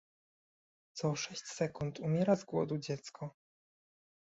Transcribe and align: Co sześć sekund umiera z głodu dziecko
Co 0.93 1.15
sześć 1.15 1.41
sekund 1.45 1.99
umiera 1.99 2.35
z 2.35 2.45
głodu 2.45 2.77
dziecko 2.77 3.35